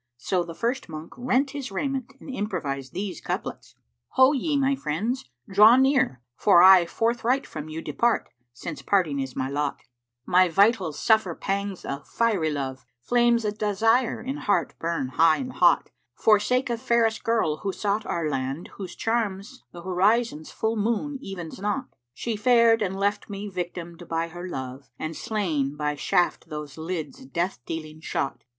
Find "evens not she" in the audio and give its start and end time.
21.21-22.35